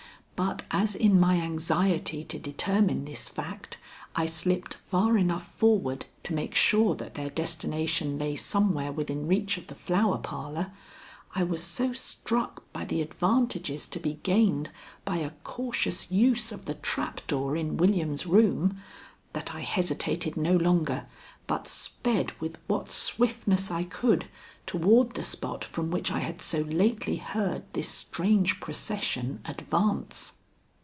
[0.43, 3.77] But as in my anxiety to determine this fact
[4.15, 9.59] I slipped far enough forward to make sure that their destination lay somewhere within reach
[9.59, 10.71] of the Flower Parlor,
[11.35, 14.71] I was so struck by the advantages to be gained
[15.05, 18.77] by a cautious use of the trap door in William's room,
[19.33, 21.05] that I hesitated no longer,
[21.47, 24.25] but sped with what swiftness I could
[24.65, 30.33] toward the spot from which I had so lately heard this strange procession advance.